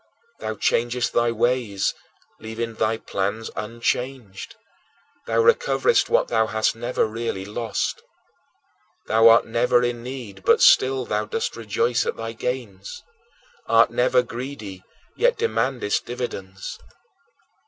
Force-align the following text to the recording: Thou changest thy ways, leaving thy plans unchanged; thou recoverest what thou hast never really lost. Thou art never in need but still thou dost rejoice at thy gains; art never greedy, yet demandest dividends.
Thou 0.39 0.55
changest 0.55 1.13
thy 1.13 1.31
ways, 1.31 1.93
leaving 2.39 2.73
thy 2.73 2.97
plans 2.97 3.51
unchanged; 3.55 4.55
thou 5.27 5.41
recoverest 5.43 6.09
what 6.09 6.27
thou 6.27 6.47
hast 6.47 6.75
never 6.75 7.05
really 7.05 7.45
lost. 7.45 8.01
Thou 9.05 9.27
art 9.29 9.45
never 9.45 9.83
in 9.83 10.01
need 10.01 10.41
but 10.43 10.59
still 10.59 11.05
thou 11.05 11.25
dost 11.25 11.55
rejoice 11.55 12.07
at 12.07 12.15
thy 12.17 12.31
gains; 12.33 13.03
art 13.67 13.91
never 13.91 14.23
greedy, 14.23 14.81
yet 15.15 15.37
demandest 15.37 16.03
dividends. 16.07 16.79